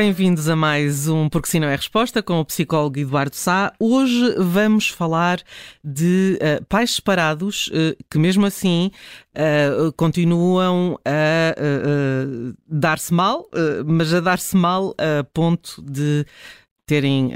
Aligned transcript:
Bem-vindos 0.00 0.48
a 0.48 0.56
mais 0.56 1.08
um 1.08 1.28
Porque 1.28 1.46
Se 1.46 1.60
Não 1.60 1.68
é 1.68 1.76
Resposta 1.76 2.22
com 2.22 2.40
o 2.40 2.44
psicólogo 2.46 2.98
Eduardo 2.98 3.36
Sá. 3.36 3.70
Hoje 3.78 4.34
vamos 4.38 4.88
falar 4.88 5.42
de 5.84 6.38
uh, 6.40 6.64
pais 6.64 6.94
separados 6.94 7.66
uh, 7.66 7.94
que, 8.10 8.18
mesmo 8.18 8.46
assim, 8.46 8.90
uh, 9.36 9.92
continuam 9.92 10.98
a 11.04 11.54
dar-se 12.66 13.12
mal, 13.12 13.46
mas 13.84 14.14
a 14.14 14.20
dar-se 14.20 14.56
mal 14.56 14.94
a 14.96 15.22
ponto 15.22 15.82
de 15.82 16.24
terem 16.86 17.32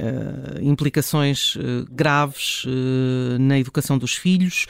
implicações 0.62 1.56
graves 1.90 2.64
na 3.38 3.56
educação 3.58 3.96
dos 3.96 4.16
filhos. 4.16 4.66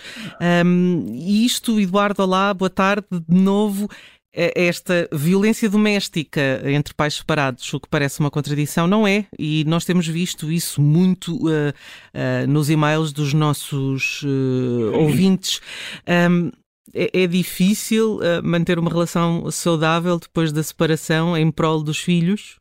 Um, 0.67 1.06
e 1.11 1.47
isto, 1.47 1.81
Eduardo, 1.81 2.22
olá, 2.22 2.53
boa 2.53 2.69
tarde 2.69 3.06
de 3.11 3.34
novo. 3.34 3.89
É 4.37 4.67
esta 4.67 5.09
violência 5.13 5.71
doméstica 5.71 6.61
entre 6.65 6.93
pais 6.93 7.15
separados, 7.15 7.73
o 7.73 7.79
que 7.79 7.89
parece 7.89 8.19
uma 8.19 8.33
contradição, 8.33 8.85
não 8.85 9.07
é? 9.07 9.27
E 9.39 9.65
nós 9.65 9.85
temos 9.85 10.09
visto 10.09 10.51
isso 10.51 10.83
muito 10.83 11.37
uh, 11.47 11.71
uh, 11.71 12.47
nos 12.49 12.69
e-mails 12.69 13.12
dos 13.12 13.33
nossos 13.33 14.25
uh, 14.25 14.99
ouvintes. 14.99 15.61
Um, 16.09 16.51
é, 16.93 17.23
é, 17.23 17.27
difícil 17.29 18.21
manter 18.43 18.79
uma 18.79 18.91
relação 18.91 19.51
saudável 19.51 20.19
depois 20.19 20.53
da 20.53 20.62
separação 20.62 21.37
em 21.37 21.51
prol 21.51 21.83
dos 21.83 21.99
filhos? 21.99 22.61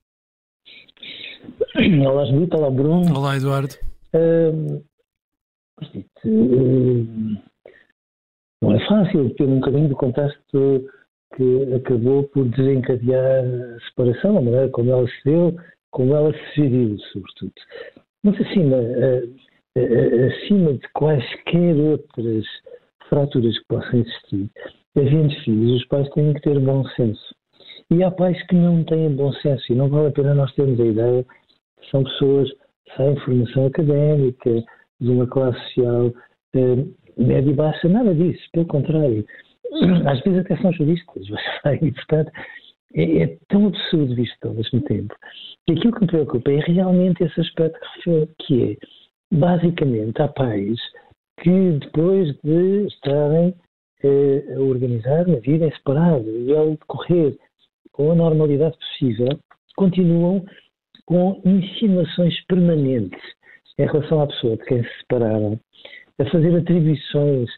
Olá, 1.75 2.25
Judita. 2.25 2.57
Olá, 2.57 2.71
Bruno. 2.71 3.15
Olá, 3.15 3.35
Eduardo. 3.35 3.75
não 8.61 8.73
é 8.73 8.87
fácil, 8.87 9.29
ter 9.35 9.43
um 9.43 9.59
bocadinho 9.59 9.89
do 9.89 9.95
contexto 9.95 10.89
que 11.35 11.73
acabou 11.73 12.23
por 12.29 12.45
desencadear 12.49 13.43
a 13.45 13.79
separação, 13.87 14.37
a 14.37 14.41
maneira 14.41 14.69
como 14.69 14.91
ela 14.91 15.07
se 15.07 15.23
deu, 15.25 15.55
como 15.91 16.15
ela 16.15 16.31
se 16.33 16.55
geriu, 16.55 16.97
sobretudo. 17.11 17.53
Mas 18.23 18.39
acima, 18.41 18.77
acima 20.27 20.73
de 20.73 20.87
quaisquer 20.93 21.75
outras 21.75 22.45
fraturas 23.09 23.57
que 23.59 23.65
possam 23.67 23.99
existir, 23.99 24.49
havendo 24.95 25.35
filhos, 25.43 25.81
os 25.81 25.87
pais 25.87 26.09
têm 26.11 26.33
que 26.33 26.41
ter 26.41 26.59
bom 26.59 26.85
senso. 26.89 27.35
E 27.91 28.03
há 28.03 28.11
pais 28.11 28.41
que 28.47 28.55
não 28.55 28.83
têm 28.85 29.15
bom 29.15 29.31
senso 29.33 29.71
e 29.71 29.75
não 29.75 29.89
vale 29.89 30.07
a 30.07 30.11
pena 30.11 30.33
nós 30.33 30.53
termos 30.55 30.79
a 30.79 30.85
ideia 30.85 31.25
que 31.79 31.89
são 31.89 32.03
pessoas 32.03 32.49
sem 32.95 33.15
formação 33.17 33.65
académica, 33.67 34.63
de 35.01 35.09
uma 35.09 35.27
classe 35.27 35.59
social 35.67 36.13
eh, 36.55 36.85
média 37.17 37.49
e 37.49 37.53
baixa, 37.53 37.89
nada 37.89 38.13
disso, 38.15 38.41
pelo 38.53 38.65
contrário 38.67 39.25
às 40.07 40.21
vezes 40.21 40.39
até 40.39 40.57
são 40.57 40.71
juristas, 40.73 41.25
e 41.81 41.91
portanto 41.91 42.31
é, 42.95 43.23
é, 43.23 43.37
tão 43.49 43.67
absurdo 43.67 44.15
visto 44.15 44.47
ao 44.47 44.53
mesmo 44.53 44.81
tempo. 44.81 45.15
E 45.67 45.73
aquilo 45.73 45.93
que 45.93 46.01
me 46.01 46.07
preocupa 46.07 46.51
é 46.51 46.59
realmente 46.59 47.23
esse 47.23 47.41
aspecto 47.41 47.79
que 48.39 48.71
é, 48.71 48.77
basicamente, 49.35 50.21
há 50.21 50.27
pais 50.27 50.79
que 51.41 51.71
depois 51.79 52.35
de 52.43 52.85
estarem 52.87 53.55
eh, 54.03 54.53
a 54.55 54.59
organizar 54.59 55.21
a 55.21 55.39
vida 55.39 55.65
em 55.65 55.71
separado 55.71 56.29
e 56.29 56.55
ao 56.55 56.71
decorrer 56.71 57.35
com 57.91 58.11
a 58.11 58.15
normalidade 58.15 58.77
possível, 58.77 59.39
continuam 59.75 60.45
com 61.05 61.41
insinuações 61.45 62.39
permanentes 62.45 63.21
em 63.79 63.85
relação 63.85 64.21
à 64.21 64.27
pessoa 64.27 64.57
de 64.57 64.65
quem 64.65 64.83
se 64.83 64.97
separaram, 64.99 65.59
a 66.19 66.25
fazer 66.25 66.55
atribuições 66.55 67.49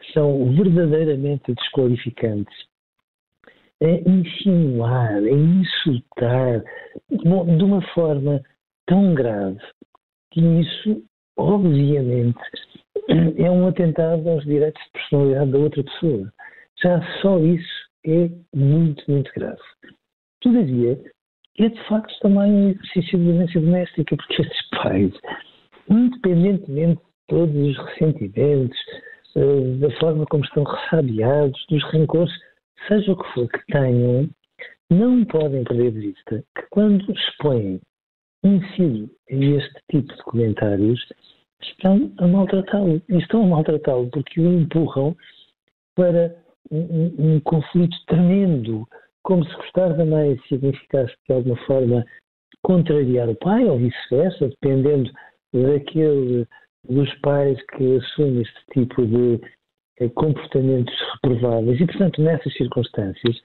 que 0.00 0.12
são 0.12 0.52
verdadeiramente 0.54 1.54
desqualificantes, 1.54 2.54
é 3.80 4.00
insinuar, 4.08 5.24
é 5.24 5.32
insultar 5.32 6.62
de 7.10 7.64
uma 7.64 7.82
forma 7.94 8.40
tão 8.86 9.14
grave 9.14 9.60
que 10.30 10.40
isso, 10.40 11.02
obviamente, 11.36 12.38
é 13.36 13.50
um 13.50 13.66
atentado 13.66 14.28
aos 14.28 14.44
direitos 14.44 14.82
de 14.84 14.90
personalidade 14.92 15.50
da 15.50 15.58
outra 15.58 15.84
pessoa. 15.84 16.32
Já 16.82 17.02
só 17.20 17.38
isso 17.40 17.88
é 18.06 18.30
muito, 18.54 19.04
muito 19.10 19.30
grave. 19.34 19.60
Todavia, 20.40 20.98
é 21.58 21.68
de 21.68 21.88
facto 21.88 22.12
também 22.20 22.50
um 22.50 22.68
exercício 22.70 23.18
de 23.18 23.24
violência 23.24 23.60
doméstica, 23.60 24.16
porque 24.16 24.42
estes 24.42 24.68
pais, 24.70 25.12
independentemente 25.88 27.00
de 27.00 27.26
todos 27.28 27.54
os 27.54 27.76
ressentimentos, 27.78 28.78
da 29.34 29.90
forma 29.98 30.26
como 30.26 30.44
estão 30.44 30.64
ressabiados, 30.64 31.64
dos 31.68 31.82
rancores, 31.84 32.32
seja 32.88 33.12
o 33.12 33.16
que 33.16 33.32
for 33.32 33.48
que 33.48 33.66
tenham, 33.66 34.28
não 34.90 35.24
podem 35.24 35.64
perder 35.64 35.92
de 35.92 36.00
vista 36.00 36.44
que 36.54 36.62
quando 36.70 37.10
expõem 37.12 37.80
um 38.44 38.60
filho 38.74 39.08
a 39.30 39.34
este 39.34 39.80
tipo 39.90 40.14
de 40.14 40.22
comentários, 40.24 41.00
estão 41.62 42.12
a 42.18 42.26
maltratá-lo. 42.26 43.00
E 43.08 43.18
estão 43.18 43.44
a 43.44 43.46
maltratá-lo 43.46 44.10
porque 44.10 44.40
o 44.40 44.52
empurram 44.52 45.16
para 45.94 46.34
um, 46.70 46.78
um, 46.78 47.14
um, 47.18 47.40
conflito 47.40 47.96
tremendo, 48.06 48.86
como 49.22 49.44
se 49.44 49.54
gostar 49.56 49.90
da 49.90 50.04
mãe 50.04 50.38
significasse 50.48 51.14
de 51.28 51.34
alguma 51.34 51.56
forma 51.66 52.04
contrariar 52.62 53.28
o 53.28 53.36
pai, 53.36 53.64
ou 53.64 53.78
vice-versa, 53.78 54.48
dependendo 54.48 55.10
daquele 55.52 56.46
dos 56.88 57.12
pais 57.20 57.58
que 57.76 57.96
assumem 57.96 58.42
este 58.42 58.60
tipo 58.72 59.06
de 59.06 59.40
eh, 60.00 60.08
comportamentos 60.10 60.94
reprováveis. 61.14 61.80
E, 61.80 61.86
portanto, 61.86 62.22
nessas 62.22 62.52
circunstâncias, 62.54 63.36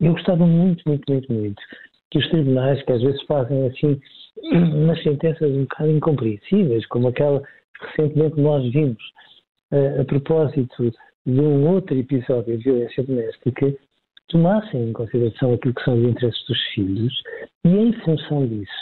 eu 0.00 0.12
gostava 0.12 0.46
muito, 0.46 0.82
muito, 0.86 1.10
muito, 1.10 1.32
muito 1.32 1.62
que 2.10 2.18
os 2.18 2.28
tribunais, 2.28 2.82
que 2.84 2.92
às 2.92 3.02
vezes 3.02 3.22
fazem 3.22 3.66
assim 3.66 4.00
umas 4.52 5.02
sentenças 5.02 5.50
um 5.50 5.62
bocado 5.62 5.90
incompreensíveis, 5.90 6.86
como 6.86 7.08
aquela 7.08 7.40
que 7.40 7.86
recentemente 7.88 8.40
nós 8.40 8.72
vimos 8.72 9.02
a, 9.72 10.00
a 10.00 10.04
propósito 10.04 10.92
de 11.26 11.40
um 11.40 11.68
outro 11.68 11.96
episódio 11.96 12.56
de 12.56 12.64
violência 12.64 13.02
doméstica, 13.02 13.74
tomassem 14.28 14.90
em 14.90 14.92
consideração 14.92 15.54
aquilo 15.54 15.74
que 15.74 15.84
são 15.84 15.94
os 15.94 16.08
interesses 16.08 16.46
dos 16.46 16.60
filhos 16.74 17.22
e, 17.64 17.68
em 17.68 17.92
função 18.00 18.46
disso, 18.46 18.72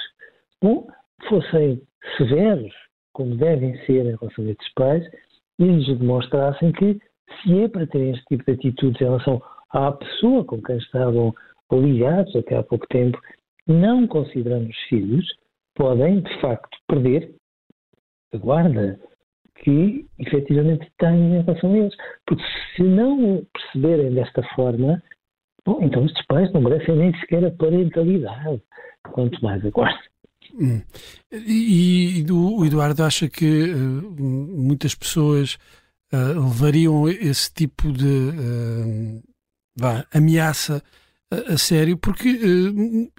bom, 0.62 0.87
fossem 1.28 1.81
severos 2.16 2.72
como 3.14 3.34
devem 3.36 3.75
ser 3.86 4.04
em 4.04 4.16
relação 4.16 4.44
a 4.44 4.50
estes 4.50 4.72
pais, 4.75 5.08
e 5.58 5.64
lhes 5.64 5.98
demonstrassem 5.98 6.72
que, 6.72 7.00
se 7.42 7.60
é 7.60 7.69
para 7.69 7.86
terem 7.86 8.10
este 8.10 8.25
tipo 8.26 8.44
de 8.44 8.52
atitudes 8.52 9.00
em 9.00 9.05
relação 9.05 9.43
à 9.70 9.90
pessoa 9.93 10.44
com 10.44 10.61
quem 10.61 10.76
estavam 10.76 11.34
ligados 11.72 12.34
até 12.37 12.56
há 12.56 12.62
pouco 12.62 12.87
tempo, 12.88 13.19
não 13.66 14.06
considerando 14.06 14.69
os 14.69 14.78
filhos, 14.88 15.26
podem, 15.75 16.20
de 16.20 16.40
facto, 16.40 16.76
perder 16.87 17.34
a 18.32 18.37
guarda 18.37 19.00
que 19.56 20.06
efetivamente 20.19 20.90
têm 20.99 21.37
em 21.37 21.43
relação 21.43 21.72
a 21.72 21.78
eles. 21.78 21.94
Porque 22.26 22.44
se 22.76 22.82
não 22.82 23.44
perceberem 23.52 24.14
desta 24.14 24.43
forma, 24.55 25.02
bom, 25.64 25.78
então 25.82 26.05
estes 26.05 26.25
pais 26.26 26.52
não 26.52 26.60
merecem 26.60 26.96
nem 26.96 27.14
sequer 27.20 27.44
a 27.44 27.50
parentalidade, 27.50 28.62
quanto 29.12 29.43
mais 29.43 29.64
a 29.64 29.70
guarda. 29.70 30.13
Hum. 30.59 30.81
E, 31.33 32.25
o 32.31 32.65
Eduardo 32.65 33.03
acha 33.03 33.29
que 33.29 33.73
uh, 33.73 34.15
muitas 34.21 34.95
pessoas 34.95 35.59
uh, 36.12 36.41
levariam 36.41 37.09
esse 37.09 37.53
tipo 37.53 37.93
de 37.93 38.06
uh, 38.06 39.23
vá, 39.77 40.06
ameaça 40.12 40.83
a, 41.31 41.55
a, 41.55 41.59
sério, 41.59 41.97
porque 41.99 42.39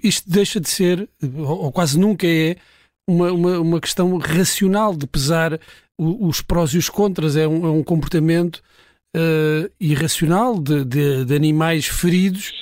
isto 0.02 0.30
deixa 0.30 0.58
de 0.58 0.68
ser, 0.70 1.08
ou, 1.22 1.64
ou 1.64 1.72
quase 1.72 1.98
nunca 1.98 2.26
é, 2.26 2.56
uma, 3.06 3.30
uma, 3.32 3.60
uma, 3.60 3.80
questão 3.80 4.16
racional 4.16 4.96
de 4.96 5.06
pesar 5.06 5.60
os 5.98 6.40
prós 6.40 6.70
e 6.70 6.78
os 6.78 6.88
contras. 6.88 7.36
É 7.36 7.46
um, 7.46 7.66
é 7.66 7.70
um 7.70 7.82
comportamento 7.82 8.62
irracional 9.80 10.60
de, 10.60 10.84
de, 10.84 11.24
de, 11.24 11.34
animais 11.34 11.86
feridos 11.86 12.52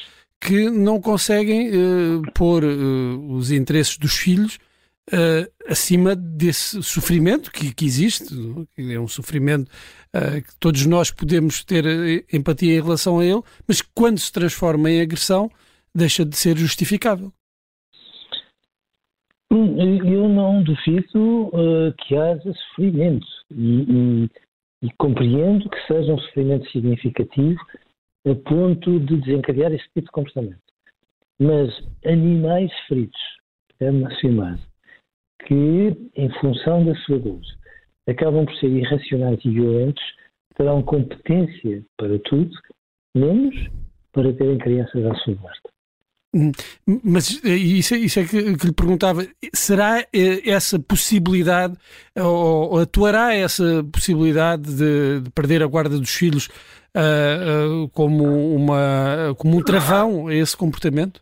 que 0.44 0.68
não 0.70 1.00
conseguem 1.00 1.70
uh, 1.70 2.22
pôr 2.34 2.64
uh, 2.64 3.32
os 3.32 3.50
interesses 3.50 3.96
dos 3.96 4.16
filhos 4.16 4.58
acima 5.68 6.16
desse 6.16 6.82
sofrimento 6.82 7.52
que, 7.52 7.74
que, 7.74 7.84
existe, 7.84 8.34
é 8.78 8.98
um 8.98 9.06
sofrimento 9.06 9.70
que 10.14 10.58
todos 10.58 10.86
nós 10.86 11.10
podemos 11.10 11.62
ter 11.62 11.84
empatia 12.32 12.78
em 12.78 12.80
relação 12.82 13.18
a 13.18 13.24
ele, 13.26 13.42
mas 13.68 13.82
quando 13.82 14.18
se 14.18 14.32
transforma 14.32 14.90
em 14.90 15.02
agressão 15.02 15.50
deixa 15.94 16.24
de 16.24 16.36
ser 16.36 16.56
justificável. 16.56 17.30
Eu 19.50 20.28
não 20.28 20.62
duvido 20.64 21.48
uh, 21.48 21.94
que 21.98 22.16
haja 22.16 22.52
sofrimento 22.52 23.26
e, 23.52 23.82
e, 23.82 24.30
e, 24.82 24.90
compreendo 24.98 25.68
que 25.70 25.86
seja 25.86 26.12
um 26.12 26.18
sofrimento 26.18 26.68
significativo 26.70 27.60
a 28.26 28.34
ponto 28.48 29.00
de 29.00 29.16
desencadear 29.18 29.72
esse 29.72 29.84
tipo 29.94 30.02
de 30.02 30.12
comportamento. 30.12 30.62
Mas 31.38 31.70
animais 32.04 32.72
feridos, 32.88 33.20
é 33.80 33.88
afirmar, 33.88 34.58
que 35.46 36.10
em 36.14 36.30
função 36.40 36.84
da 36.84 36.94
sua 37.00 37.18
dor 37.18 37.40
acabam 38.08 38.46
por 38.46 38.54
ser 38.56 38.68
irracionais 38.68 39.38
e 39.44 39.50
violentos, 39.50 40.02
terão 40.54 40.82
competência 40.82 41.84
para 41.96 42.18
tudo, 42.20 42.50
menos 43.16 43.54
para 44.12 44.32
terem 44.32 44.58
crianças 44.58 45.04
à 45.04 45.14
sua 45.16 45.34
guarda. 45.34 45.73
Hum, 46.34 46.50
mas 47.04 47.40
eh, 47.44 47.54
isso, 47.54 47.94
é, 47.94 47.98
isso 47.98 48.18
é 48.18 48.24
que, 48.24 48.56
que, 48.56 48.66
lhe 48.66 48.72
perguntava: 48.72 49.22
será 49.52 50.00
eh, 50.00 50.50
essa 50.50 50.80
possibilidade, 50.80 51.76
ou, 52.18 52.72
ou 52.72 52.78
atuará 52.80 53.32
essa 53.34 53.84
possibilidade 53.92 54.62
de, 54.74 55.20
de, 55.20 55.30
perder 55.30 55.62
a 55.62 55.66
guarda 55.66 55.96
dos 55.96 56.12
filhos 56.12 56.48
uh, 56.96 57.84
uh, 57.84 57.88
como, 57.90 58.24
uma, 58.54 59.34
como 59.38 59.58
um 59.58 59.62
travão 59.62 60.26
a 60.26 60.34
esse 60.34 60.56
comportamento? 60.56 61.20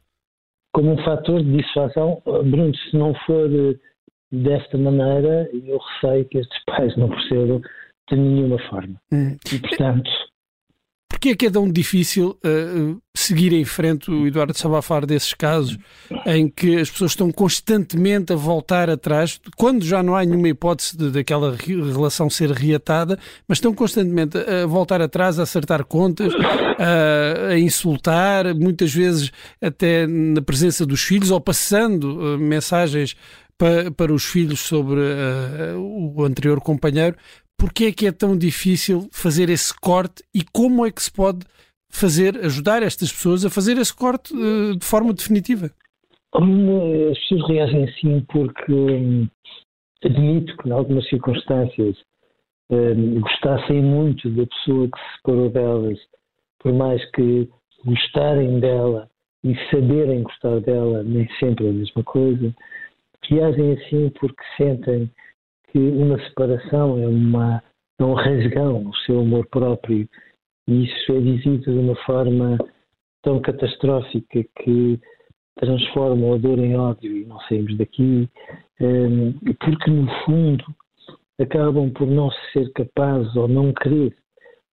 Como 0.75 0.93
um 0.93 1.05
fator 1.05 1.43
de 1.43 1.59
dissuasão, 1.59 2.23
Bruno, 2.25 2.75
se 2.75 2.97
não 2.97 3.15
for 3.27 3.51
desta 4.33 4.79
maneira, 4.79 5.51
eu 5.53 5.79
receio 5.79 6.25
que 6.25 6.39
estes 6.39 6.65
pais 6.65 6.97
não 6.97 7.11
procedam 7.11 7.61
de 8.11 8.17
nenhuma 8.17 8.59
forma. 8.71 8.95
Hum. 9.13 9.37
E, 9.53 9.59
portanto 9.59 10.11
Porquê 11.13 11.29
é 11.29 11.37
que 11.37 11.47
é 11.47 11.51
tão 11.51 11.71
difícil 11.71 12.39
uh, 12.45 13.01
seguir 13.15 13.53
em 13.53 13.67
frente? 13.67 14.11
O 14.11 14.27
Eduardo 14.27 14.53
estava 14.53 14.81
falar 14.81 15.05
desses 15.05 15.35
casos 15.35 15.77
em 16.27 16.49
que 16.49 16.79
as 16.79 16.91
pessoas 16.91 17.13
estão 17.13 17.31
constantemente 17.31 18.33
a 18.33 18.37
voltar 18.37 18.89
atrás, 18.89 19.39
quando 19.57 19.85
já 19.85 20.03
não 20.03 20.17
há 20.17 20.25
nenhuma 20.25 20.49
hipótese 20.49 20.97
de, 20.97 21.11
daquela 21.11 21.55
relação 21.55 22.31
ser 22.31 22.51
reatada, 22.51 23.19
mas 23.47 23.59
estão 23.59 23.75
constantemente 23.75 24.39
a 24.39 24.67
voltar 24.67 25.03
atrás, 25.03 25.39
a 25.39 25.43
acertar 25.43 25.85
contas, 25.85 26.33
a, 26.79 27.53
a 27.53 27.59
insultar, 27.59 28.55
muitas 28.55 28.93
vezes 28.93 29.31
até 29.61 30.07
na 30.07 30.41
presença 30.41 30.87
dos 30.87 31.03
filhos 31.03 31.31
ou 31.31 31.41
passando 31.41 32.35
uh, 32.35 32.39
mensagens 32.39 33.15
para, 33.63 33.91
para 33.93 34.13
os 34.13 34.25
filhos 34.25 34.61
sobre 34.61 34.99
uh, 34.99 35.79
o 35.79 36.25
anterior 36.25 36.61
companheiro 36.61 37.17
porque 37.63 37.85
é 37.85 37.93
que 37.93 38.09
é 38.09 38.11
tão 38.11 38.37
difícil 38.37 39.09
fazer 39.13 39.49
esse 39.49 39.73
corte 39.73 40.25
e 40.35 40.43
como 40.53 40.85
é 40.85 40.91
que 40.91 41.01
se 41.01 41.13
pode 41.13 41.47
fazer, 41.89 42.37
ajudar 42.45 42.83
estas 42.83 43.13
pessoas 43.13 43.45
a 43.45 43.51
fazer 43.51 43.79
esse 43.79 43.95
corte 43.95 44.35
uh, 44.35 44.77
de 44.77 44.85
forma 44.85 45.15
definitiva? 45.15 45.71
As 46.35 47.19
pessoas 47.21 47.49
reagem 47.49 47.85
assim 47.85 48.21
porque 48.33 48.73
hum, 48.73 49.29
admito 50.05 50.57
que, 50.57 50.69
em 50.69 50.73
algumas 50.73 51.09
circunstâncias, 51.09 51.97
hum, 52.69 53.21
gostassem 53.21 53.81
muito 53.81 54.29
da 54.31 54.45
pessoa 54.45 54.89
que 54.89 54.99
se 54.99 55.17
separou 55.19 55.49
delas, 55.51 55.99
por 56.59 56.73
mais 56.73 57.01
que 57.13 57.49
gostarem 57.85 58.59
dela 58.59 59.09
e 59.45 59.55
saberem 59.71 60.25
gostar 60.25 60.59
dela, 60.63 61.05
nem 61.05 61.29
sempre 61.39 61.67
é 61.67 61.71
a 61.71 61.75
mesma 61.75 62.03
coisa. 62.03 62.53
Reagem 63.23 63.75
assim 63.75 64.11
porque 64.19 64.43
sentem 64.57 65.09
que 65.73 65.79
uma 65.79 66.19
separação 66.29 66.99
é, 67.03 67.07
uma, 67.07 67.63
é 67.99 68.05
um 68.05 68.13
rasgão 68.13 68.87
o 68.87 68.97
seu 69.07 69.21
amor 69.21 69.47
próprio 69.47 70.07
e 70.69 70.85
isso 70.85 71.13
é 71.13 71.21
dizido 71.21 71.73
de 71.73 71.79
uma 71.79 71.97
forma 72.05 72.59
tão 73.23 73.41
catastrófica 73.41 74.45
que 74.63 75.01
transforma 75.57 76.35
a 76.35 76.39
dor 76.39 76.59
em 76.59 76.77
ódio 76.77 77.17
e 77.17 77.25
não 77.25 77.41
saímos 77.41 77.77
daqui, 77.77 78.29
um, 78.81 79.33
porque 79.61 79.91
no 79.91 80.09
fundo 80.25 80.65
acabam 81.41 81.91
por 81.91 82.07
não 82.07 82.31
ser 82.53 82.71
capazes 82.73 83.35
ou 83.35 83.49
não 83.49 83.73
querer 83.73 84.15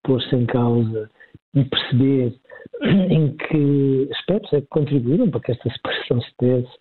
pôr-se 0.04 0.36
em 0.36 0.45
causa 0.45 1.10
e 1.56 1.63
perceber 1.63 2.36
em 3.10 3.36
que 3.36 4.10
aspectos 4.12 4.54
é 4.54 4.62
que 4.62 4.68
contribuíram 4.68 5.30
para 5.30 5.42
que 5.42 5.52
esta 5.52 5.69
separação 5.72 6.22
se 6.22 6.31
desse. 6.40 6.78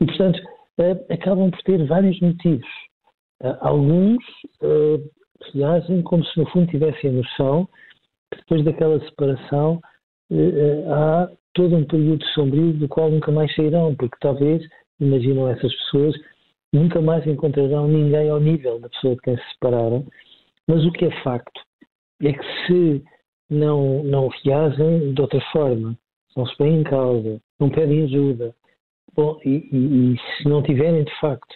E, 0.00 0.06
portanto, 0.06 0.38
uh, 0.78 1.12
acabam 1.12 1.50
por 1.50 1.62
ter 1.62 1.84
vários 1.86 2.18
motivos 2.20 2.68
alguns 3.60 4.22
uh, 4.62 5.10
reagem 5.52 6.02
como 6.02 6.24
se 6.24 6.38
no 6.38 6.46
fundo 6.50 6.70
tivessem 6.70 7.10
a 7.10 7.12
noção 7.14 7.68
que 8.32 8.38
depois 8.40 8.64
daquela 8.64 9.00
separação 9.00 9.80
uh, 10.30 10.92
há 10.92 11.30
todo 11.54 11.76
um 11.76 11.84
período 11.84 12.24
sombrio 12.28 12.72
do 12.74 12.88
qual 12.88 13.10
nunca 13.10 13.30
mais 13.30 13.54
sairão, 13.54 13.94
porque 13.94 14.16
talvez, 14.20 14.66
imaginam 15.00 15.48
essas 15.48 15.74
pessoas, 15.74 16.14
nunca 16.72 17.00
mais 17.00 17.26
encontrarão 17.26 17.86
ninguém 17.86 18.30
ao 18.30 18.40
nível 18.40 18.80
da 18.80 18.88
pessoa 18.88 19.14
de 19.14 19.20
quem 19.22 19.36
se 19.36 19.52
separaram. 19.52 20.06
Mas 20.66 20.84
o 20.86 20.92
que 20.92 21.04
é 21.04 21.22
facto 21.22 21.60
é 22.22 22.32
que 22.32 22.66
se 22.66 23.04
não, 23.50 24.02
não 24.04 24.28
reagem 24.28 25.12
de 25.12 25.20
outra 25.20 25.40
forma, 25.52 25.96
não 26.36 26.46
se 26.46 26.56
põem 26.56 26.80
em 26.80 26.84
causa, 26.84 27.40
não 27.60 27.68
pedem 27.68 28.04
ajuda, 28.04 28.54
bom, 29.14 29.38
e, 29.44 29.68
e, 29.70 30.14
e 30.14 30.18
se 30.18 30.48
não 30.48 30.62
tiverem 30.62 31.04
de 31.04 31.20
facto 31.20 31.54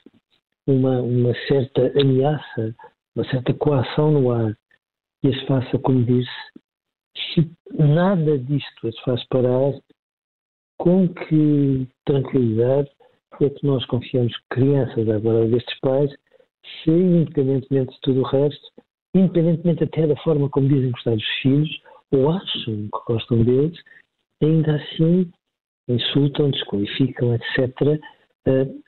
uma, 0.67 1.01
uma 1.01 1.35
certa 1.47 1.93
ameaça, 2.01 2.75
uma 3.15 3.25
certa 3.31 3.55
coação 3.55 4.13
no 4.13 4.31
ar 4.31 4.57
e 5.23 5.29
as 5.29 5.43
faça, 5.47 5.79
como 5.79 6.05
disse, 6.05 6.31
se 7.17 7.51
nada 7.73 8.39
disto 8.39 8.89
as 8.89 8.99
faz 9.01 9.27
parar, 9.29 9.73
com 10.79 11.09
que 11.09 11.89
tranquilidade 12.05 12.91
é 13.41 13.51
que 13.51 13.67
nós 13.67 13.85
confiamos 13.87 14.35
que 14.37 14.45
crianças, 14.51 15.09
agora 15.09 15.47
destes 15.47 15.79
pais, 15.81 16.11
se 16.83 16.91
independentemente 16.91 17.93
de 17.93 18.01
tudo 18.01 18.21
o 18.21 18.25
resto, 18.25 18.67
independentemente 19.15 19.85
até 19.85 20.07
da 20.07 20.17
forma 20.23 20.49
como 20.51 20.69
dizem 20.69 20.91
gostar 20.91 21.15
dos 21.15 21.29
filhos, 21.43 21.81
ou 22.13 22.31
acham 22.31 22.89
que 22.89 23.13
gostam 23.13 23.43
deles, 23.43 23.79
ainda 24.43 24.77
assim 24.77 25.31
insultam, 25.89 26.51
desqualificam, 26.51 27.35
etc., 27.35 28.01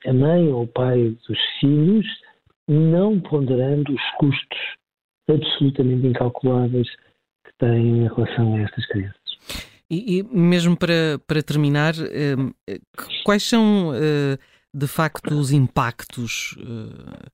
a 0.05 0.13
mãe 0.13 0.47
ou 0.49 0.63
o 0.63 0.67
pai 0.67 1.15
dos 1.27 1.39
filhos, 1.59 2.05
não 2.67 3.19
ponderando 3.19 3.93
os 3.93 4.01
custos 4.17 4.59
absolutamente 5.29 6.07
incalculáveis 6.07 6.87
que 7.45 7.51
têm 7.59 8.05
em 8.05 8.07
relação 8.07 8.55
a 8.55 8.61
estas 8.61 8.85
crianças. 8.87 9.19
E, 9.89 10.19
e 10.19 10.23
mesmo 10.23 10.77
para, 10.77 11.19
para 11.27 11.41
terminar, 11.41 11.93
hum, 11.95 12.51
quais 13.25 13.43
são 13.43 13.91
eh, 13.93 14.37
de 14.73 14.87
facto 14.87 15.33
os 15.33 15.51
impactos 15.51 16.55
eh, 16.59 17.29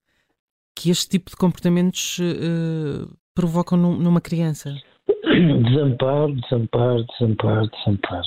que 0.78 0.90
este 0.90 1.10
tipo 1.10 1.30
de 1.30 1.36
comportamentos 1.36 2.18
eh, 2.22 3.06
provocam 3.36 3.78
numa 3.78 4.22
criança? 4.22 4.74
Desamparo, 5.06 6.34
desamparo, 6.36 7.06
desamparo, 7.08 7.70
desamparo. 7.70 8.26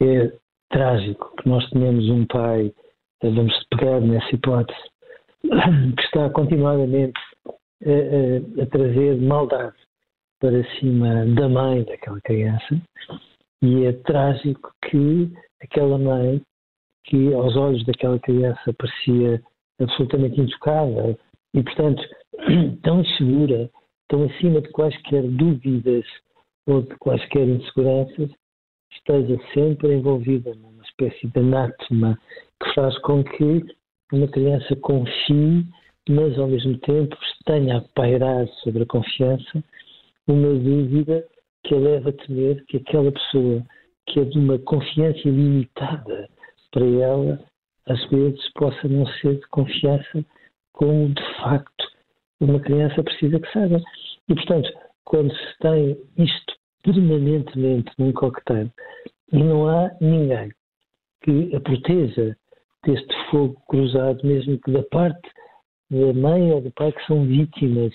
É 0.00 0.32
trágico 0.70 1.34
que 1.36 1.48
nós 1.48 1.68
tenhamos 1.70 2.08
um 2.08 2.24
pai 2.26 2.72
vamos 3.22 3.54
pegar 3.70 4.00
nessa 4.00 4.34
hipótese, 4.34 4.78
que 5.42 6.02
está 6.02 6.30
continuadamente 6.30 7.18
a, 7.46 8.60
a, 8.60 8.62
a 8.62 8.66
trazer 8.66 9.20
maldade 9.20 9.76
para 10.40 10.64
cima 10.78 11.24
da 11.34 11.48
mãe 11.48 11.82
daquela 11.84 12.20
criança, 12.20 12.80
e 13.62 13.84
é 13.84 13.92
trágico 13.92 14.70
que 14.88 15.32
aquela 15.62 15.98
mãe, 15.98 16.42
que 17.04 17.32
aos 17.32 17.56
olhos 17.56 17.84
daquela 17.86 18.18
criança 18.18 18.74
parecia 18.74 19.42
absolutamente 19.80 20.40
intocável 20.40 21.18
e, 21.54 21.62
portanto, 21.62 22.02
tão 22.82 23.00
insegura, 23.00 23.70
tão 24.08 24.24
acima 24.24 24.60
de 24.60 24.68
quaisquer 24.70 25.22
dúvidas 25.22 26.04
ou 26.66 26.82
de 26.82 26.94
quaisquer 26.96 27.48
inseguranças, 27.48 28.30
esteja 28.92 29.38
sempre 29.54 29.94
envolvida 29.94 30.54
numa 30.54 30.75
espécie 30.96 31.26
de 31.26 31.38
anátema 31.38 32.18
que 32.62 32.74
faz 32.74 32.98
com 33.00 33.22
que 33.22 33.64
uma 34.12 34.26
criança 34.28 34.74
confie, 34.76 35.66
mas 36.08 36.38
ao 36.38 36.48
mesmo 36.48 36.78
tempo 36.78 37.16
tenha 37.44 37.78
a 37.78 37.80
pairar 37.94 38.48
sobre 38.62 38.82
a 38.82 38.86
confiança 38.86 39.62
uma 40.26 40.54
dúvida 40.54 41.24
que 41.64 41.74
a 41.74 41.78
leva 41.78 42.10
a 42.10 42.12
temer 42.12 42.64
que 42.66 42.78
aquela 42.78 43.12
pessoa 43.12 43.62
que 44.06 44.20
é 44.20 44.24
de 44.24 44.38
uma 44.38 44.58
confiança 44.60 45.20
limitada 45.24 46.28
para 46.72 46.86
ela, 46.86 47.40
às 47.86 48.08
vezes 48.08 48.52
possa 48.54 48.88
não 48.88 49.06
ser 49.20 49.36
de 49.36 49.46
confiança 49.48 50.24
como 50.72 51.08
de 51.08 51.36
facto 51.36 51.84
uma 52.40 52.60
criança 52.60 53.02
precisa 53.02 53.40
que 53.40 53.52
seja. 53.52 53.80
E 54.28 54.34
portanto, 54.34 54.70
quando 55.04 55.32
se 55.32 55.58
tem 55.60 55.96
isto 56.18 56.54
permanentemente 56.82 57.90
num 57.98 58.12
coquetel 58.12 58.70
e 59.32 59.38
não 59.38 59.68
há 59.68 59.90
ninguém 60.00 60.52
que 61.22 61.54
a 61.54 61.60
proteja 61.60 62.36
deste 62.84 63.30
fogo 63.30 63.60
cruzado, 63.68 64.26
mesmo 64.26 64.58
que 64.58 64.70
da 64.70 64.82
parte 64.84 65.28
da 65.90 66.12
mãe 66.12 66.52
ou 66.52 66.60
do 66.60 66.70
pai 66.72 66.92
que 66.92 67.06
são 67.06 67.24
vítimas, 67.24 67.92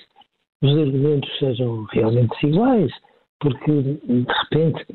os 0.61 0.77
argumentos 0.77 1.29
sejam 1.39 1.83
realmente 1.91 2.45
iguais, 2.45 2.91
porque 3.39 3.71
de 3.71 4.25
repente 4.27 4.85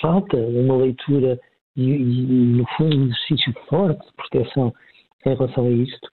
falta 0.00 0.36
uma 0.36 0.76
leitura 0.76 1.40
e, 1.76 1.82
e 1.82 2.26
no 2.56 2.64
fundo, 2.76 2.96
um 2.96 3.04
exercício 3.06 3.52
forte 3.68 4.04
de 4.06 4.12
proteção 4.14 4.72
em 5.26 5.34
relação 5.34 5.66
a 5.66 5.70
isto. 5.70 6.08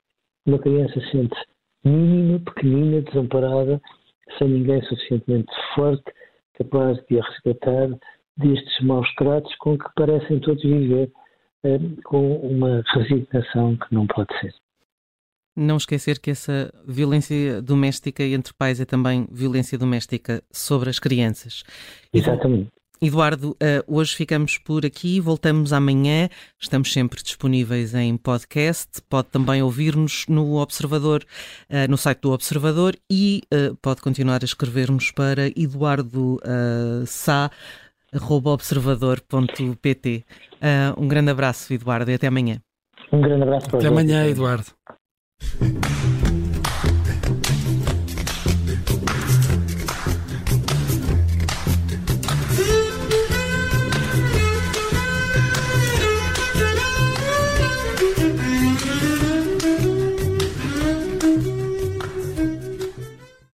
Uma 0.45 0.59
criança 0.59 0.99
sente 1.11 1.35
mínima, 1.83 2.39
pequenina, 2.39 3.01
desamparada, 3.01 3.81
sem 4.37 4.47
ninguém 4.47 4.81
suficientemente 4.83 5.51
forte, 5.75 6.03
capaz 6.53 6.97
de 7.07 7.19
a 7.19 7.23
resgatar 7.23 7.89
destes 8.37 8.81
maus 8.81 9.07
tratos 9.15 9.53
com 9.57 9.77
que 9.77 9.85
parecem 9.95 10.39
todos 10.39 10.63
viver, 10.63 11.11
com 12.03 12.37
uma 12.37 12.83
resignação 12.93 13.77
que 13.77 13.93
não 13.93 14.07
pode 14.07 14.29
ser. 14.39 14.53
Não 15.55 15.77
esquecer 15.77 16.19
que 16.19 16.31
essa 16.31 16.73
violência 16.87 17.61
doméstica 17.61 18.23
entre 18.23 18.53
pais 18.53 18.79
é 18.79 18.85
também 18.85 19.27
violência 19.31 19.77
doméstica 19.77 20.41
sobre 20.51 20.89
as 20.89 20.97
crianças. 20.97 21.63
Exatamente. 22.13 22.69
Eduardo, 23.03 23.51
uh, 23.51 23.55
hoje 23.87 24.15
ficamos 24.15 24.59
por 24.59 24.85
aqui, 24.85 25.19
voltamos 25.19 25.73
amanhã. 25.73 26.29
Estamos 26.59 26.93
sempre 26.93 27.21
disponíveis 27.21 27.95
em 27.95 28.15
podcast. 28.15 29.01
Pode 29.09 29.29
também 29.29 29.61
ouvir-nos 29.63 30.25
no 30.29 30.55
Observador, 30.57 31.25
uh, 31.67 31.89
no 31.89 31.97
site 31.97 32.21
do 32.21 32.31
Observador 32.31 32.95
e 33.11 33.41
pode 33.81 34.01
continuar 34.01 34.41
a 34.43 34.45
escrever-nos 34.45 35.09
para 35.11 35.47
eduardo 35.47 36.39
observador.pt. 38.13 40.25
um 40.97 41.07
grande 41.07 41.31
abraço, 41.31 41.73
Eduardo, 41.73 42.11
e 42.11 42.15
até 42.15 42.27
amanhã. 42.27 42.61
Um 43.11 43.21
grande 43.21 43.43
abraço 43.43 43.69
para 43.69 43.79
Até 43.79 43.87
amanhã, 43.87 44.25
Eduardo. 44.25 44.65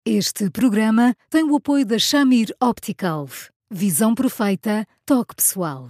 Este 0.06 0.48
programa 0.48 1.12
tem 1.28 1.42
o 1.42 1.56
apoio 1.56 1.84
da 1.84 1.98
Shamir 1.98 2.54
Optical. 2.60 3.26
Visão 3.70 4.14
perfeita, 4.14 4.86
toque 5.06 5.34
pessoal. 5.36 5.88